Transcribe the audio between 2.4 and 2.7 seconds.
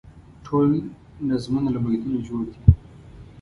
دي.